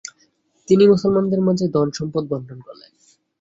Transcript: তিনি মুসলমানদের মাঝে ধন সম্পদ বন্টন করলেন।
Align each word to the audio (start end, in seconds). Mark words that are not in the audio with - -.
তিনি 0.67 0.83
মুসলমানদের 0.87 1.41
মাঝে 1.41 1.65
ধন 1.67 1.87
সম্পদ 1.91 2.23
বন্টন 2.27 2.59
করলেন। 2.61 2.91